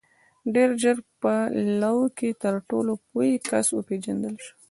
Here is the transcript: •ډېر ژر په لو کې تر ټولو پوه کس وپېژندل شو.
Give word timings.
•ډېر 0.53 0.69
ژر 0.81 0.97
په 1.21 1.33
لو 1.81 1.97
کې 2.17 2.29
تر 2.43 2.53
ټولو 2.69 2.91
پوه 3.05 3.25
کس 3.49 3.67
وپېژندل 3.71 4.35
شو. 4.43 4.53